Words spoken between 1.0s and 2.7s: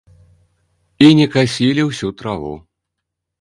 І не касілі ўсю траву.